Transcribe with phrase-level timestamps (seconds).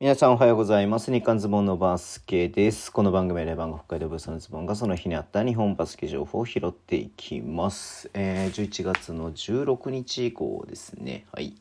[0.00, 1.12] 皆さんおはようございます。
[1.12, 2.92] 日刊ズボンのバスケです。
[2.92, 8.08] この番組はレバンが北海道ブースのズボンがその日にあった日本バスケ情報を拾っていきます。
[8.14, 11.26] えー、11月の16日以降ですね。
[11.32, 11.54] はい。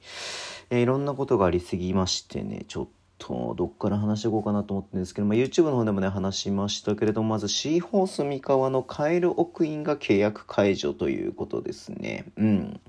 [0.70, 2.88] えーいろんなことがありすぎましてね、ちょっ
[3.18, 12.26] とどっから話していこうかなと思ってるんですけど、まあ、YouTube の方でもね話しましたけれどもまずシーホース三河のカエル・オクインが契約解除ということですね。
[12.38, 12.80] うん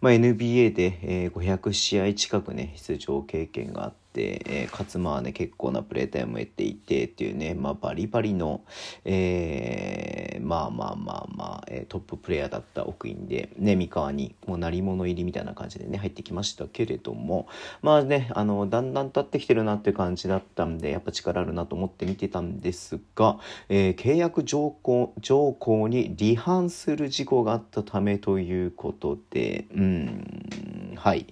[0.00, 4.05] まあ、NBA で、えー500試合近くね出場経験があって。
[4.22, 8.62] えーかつまあね結構なプレータイムを得ていてっていうね、まあ、バリバリの、
[9.04, 17.48] えーまあまあまあまあ、えートッププレーヤーだった奥院で、ね、三河にもう鳴り物入りみたいな感じでね入ってきましたけれども
[17.82, 23.38] まあねあのだんだん立ってきてるなって感じだったんでやっぱ力あるなと思って見てたんですが、
[23.68, 30.65] えー契約条項条項に離反する事項があったためということでうん。
[30.96, 31.26] はい、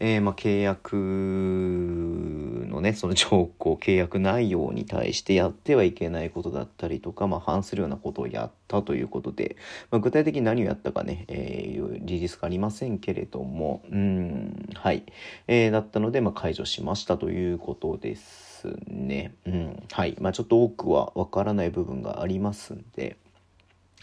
[0.00, 9.56] えーまあ、契約のねその条項契約内容に対してやってはいけないことだったりとか、まあ、反するようなことをやったということで、
[9.90, 15.04] まあ、具体的に何をやったかね、えーリリースがありませんけれどもうんはい、
[15.46, 19.34] えーだったので、まあ、解除しましたということですね。
[19.46, 23.16] うんはいまあ、ちょっと多くはわからない部分がありますんで。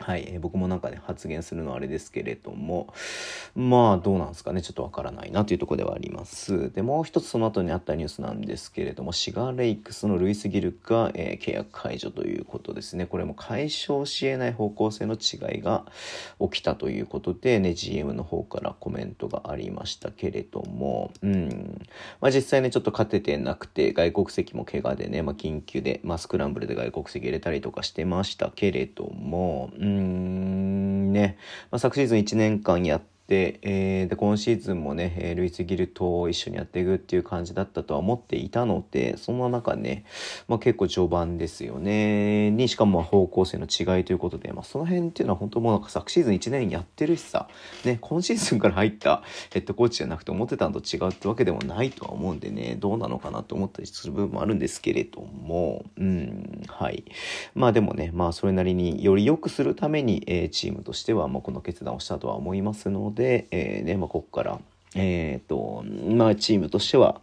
[0.01, 2.93] はい、えー僕もなんかね発言するのはあれですけれども
[3.55, 4.61] まあどうなんですかね。
[4.61, 6.71] ちょっとわからないなというとこではあります。
[6.73, 13.05] でもう一つその後にあったニュースなんですけれどもシガーレイクスのルイス・ギルが、えー契約解除ということですね。
[13.05, 15.85] これも解消し得ない方向性の違いが
[16.39, 21.81] 起きたということでね GM の方からコメントがありましたけれどもうん。
[22.19, 31.37] まあ実際ねちょっと勝ててなくて外国籍も怪我でね、まあ、緊急で、まあ、スクランブルで外国籍入れたりとかしてましたけれどもうーんね、
[31.69, 40.05] まあ、昨シーズン1年間やってでえーで今シーズンもね、えールイス・ギルと一緒にやっていくっていう感じだったとは思っていたのでその中ね、
[40.47, 42.51] まあ、結構序盤ですよね。
[42.51, 47.47] にしかも方向性の違いということで、まあ、その辺っていうのは本当もうなんか昨シーズン1年やってるしさ、
[47.85, 57.05] ね、今シーズンから入ったヘッドコーチじゃなくて思ってたのと違うってわけでもないとは思うんでねどうなのかなと思ったりする部分もあるんですけれどもうんはい。
[57.55, 64.59] まあでもねまあそれなりにより良くするために、えーチームとしてはまあこの決断をしたとは思いますので、でえーねまあ、ここから
[64.95, 65.83] えー、と
[66.13, 67.21] まあチームとしては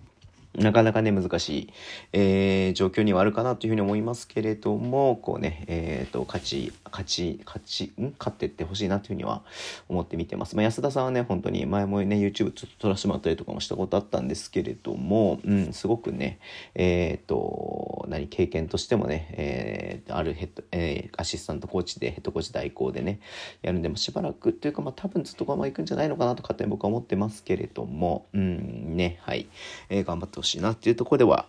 [0.55, 1.73] なかなかね、難しい、
[2.13, 8.15] えー状況にはあるかなというふうに思いますけれども、こうね、えっ、と、勝ち、勝ち、勝ち、ん？
[8.19, 9.43] 勝ってってほしいなというふうには
[9.89, 10.57] 思って見てます。
[10.57, 16.39] まあ、安田さんはね、本当に前もね、YouTube ちょっと撮らせてもらったりとかもしたことあったんですけれども、うん、すごくね、
[16.75, 23.21] えっ、と、何、経験としてもね、えーあるヘッド、えーアシスタントコーチで、ヘッドコーチ代行でね、
[23.63, 29.49] やるんで、もしばらくっていうか、まあ、多分ずっとこのまま行くんじゃないのかなと勝手に僕は思ってますけれども、うん、ね、はい、
[29.89, 31.47] えー頑張ってほしいなっていうところでは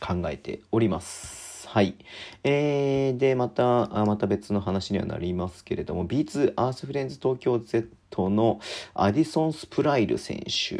[0.00, 1.43] 考えております。
[1.74, 1.96] はい。
[2.44, 8.60] えー、で、また、あまた別の話にはなりますけれども、B2 アースフレンズ東京 Z の
[8.94, 10.76] アディソン・スプライル選手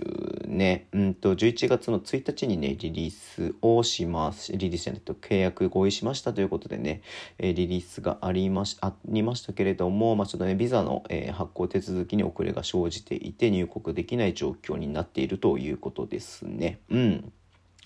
[0.47, 4.53] ね、うんと、11月の1日にね、リリースをします。
[4.53, 7.03] リリースじゃないと契約合意しましたということでね、
[7.39, 16.79] えリリースがありましありましたけれども、まあ、ちょっとね、ビザの、え発行手続きに遅れが生じていて、入国できない状況になっているということですね。
[16.89, 17.33] うん。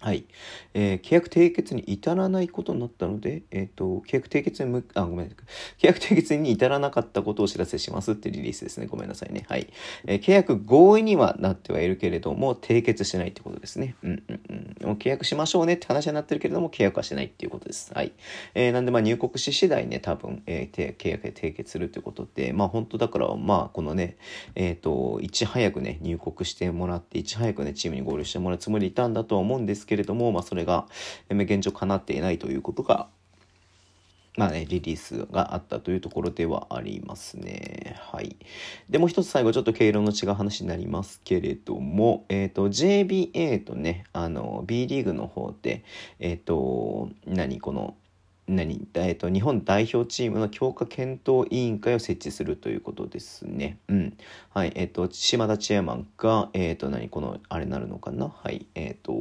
[0.00, 0.26] はい、
[0.74, 5.26] えー契約締結に至らないことになったので、えっ、と、契約締結に、あ、ごめん。
[5.28, 5.32] 契
[5.80, 8.86] 約締結に至らなかったことをお知らせしますってリリースですね。
[8.86, 9.44] ごめんなさいね。
[9.48, 9.68] はい。
[10.06, 13.96] えー契約合意にはなってはいるけれども、締結してないってことですね。
[14.02, 14.52] うんうんう
[14.84, 14.86] ん。
[14.88, 17.92] もう契約しましょうねって話になってるけれども、契約はしてないっていうことです。
[17.92, 18.12] はい。
[18.54, 24.16] えーなんで、まあ、入国し次第ね、多分、えー契約で締結するということで、まあ、本当だから、まあ、このね、
[24.54, 30.86] えっ、と、いち早くね、入国してもらって、いち早くね、チームに合流してもらうつもりでいたんだとは思うんですけれども、まあ、それが、
[31.30, 33.08] 現状叶っていないということが、
[34.38, 37.96] まあね、リリースがあったというところではありますね。
[37.98, 38.36] はい。
[38.88, 45.82] で、もう一つ最後、ちょっと経路の違う話になりますけれども、えっ、と、JBA とね、あの、B リーグの方で、
[46.20, 47.96] えっ、と、何、この、
[48.46, 53.78] 何、えっ、と、日本代表チームの強化検討委員会を設置するということですね。
[53.88, 54.16] うん。
[54.54, 54.72] はい。
[54.76, 58.28] えっ、と、島田チェアマンが、えっ、と、何、この、あれになるのかな？
[58.28, 58.66] はい。
[58.76, 59.12] えっ、と、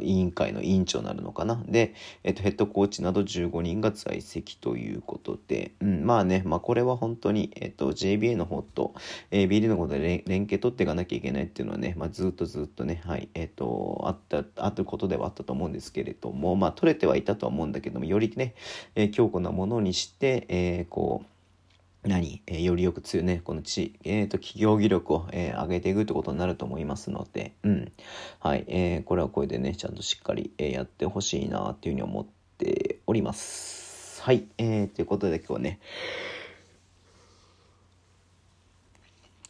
[0.00, 1.62] 委員会の委員長になるのかな？
[1.66, 1.94] で、
[2.24, 8.94] えっと、ヘッドコーチなど15人が在籍ということで、うん、まあね、まあこれは本当に、えっと、JBA の方と、
[9.30, 18.54] えー、B リーグの方で連連携取っていかなきゃいけないっていうのはね、まあずっとずっとね、はい、えっと、あった、あったことではあったと思うんですけれども、まあ取れてはいたとは思うんだけども、よりね、
[18.94, 21.26] えー強固なものにして、えーこう、
[22.06, 27.92] 何、えー、よりよく強いね、この地、えっ、ー、と、企業技力を、えー、上げていくってことになると思いますので、うん。
[28.38, 32.26] はい、えー、これはこれでね、ちゃんとしっかり、えー、やってほしいなっていうふうに思っ
[32.58, 34.22] ております。
[34.22, 35.80] はい、えー、ということで今日はね、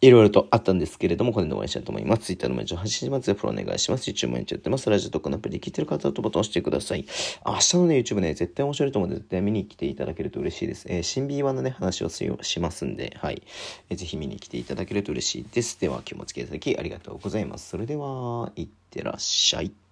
[0.01, 2.25] いろいろとあったんですけれども、これで終わりしたいと思います。
[2.25, 3.33] Twitter のメンション発信します。
[3.35, 4.11] フォロお願いします。
[4.11, 4.91] YouTube もやってます。
[4.91, 7.07] ラジオとかのアプリで聞いてる方とボタン押してください。
[7.47, 10.87] 明日のね、YouTube ね、絶対面白いと思うので、絶対見に来ていただけると嬉しいです。
[10.89, 13.43] えー、新 B1 のね、話をしますんで、はい。
[13.89, 15.81] えー、ぜひ見に来ていただけると嬉しいです。
[15.81, 17.71] では、今日もお付き合いいただきありがとうございます。
[17.71, 19.86] それでは、いってらっしゃい。